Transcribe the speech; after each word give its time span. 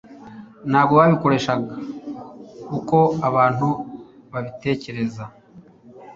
ntabwo 0.69 0.93
babikoreshaga 0.99 1.73
uko 2.77 2.97
abantu 3.27 3.67
babitekereza 4.31 5.23